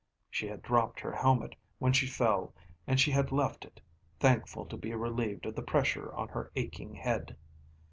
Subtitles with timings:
[0.31, 2.55] She had dropped her helmet when she fell
[2.87, 3.79] and she had left it,
[4.19, 7.37] thankful to be relieved of the pressure on her aching head.